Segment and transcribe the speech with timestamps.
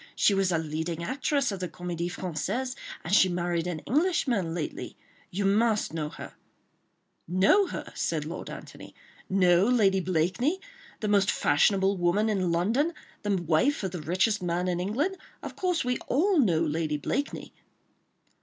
[0.15, 4.97] She was a leading actress of the Comédie Française, and she married an Englishman lately.
[5.29, 6.33] You must know her—"
[7.27, 8.95] "Know her?" said Lord Antony.
[9.29, 15.17] "Know Lady Blakeney—the most fashionable woman in London—the wife of the richest man in England?
[15.43, 17.53] Of course, we all know Lady Blakeney."